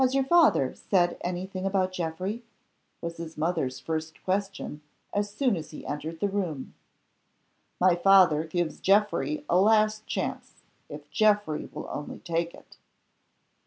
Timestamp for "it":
12.55-12.77